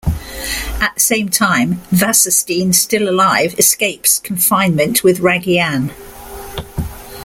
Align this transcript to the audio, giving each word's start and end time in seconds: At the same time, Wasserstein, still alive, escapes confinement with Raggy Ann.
At 0.79 0.93
the 0.95 0.99
same 0.99 1.29
time, 1.29 1.79
Wasserstein, 1.93 2.73
still 2.73 3.07
alive, 3.07 3.53
escapes 3.59 4.17
confinement 4.17 5.03
with 5.03 5.19
Raggy 5.19 5.59
Ann. 5.59 5.93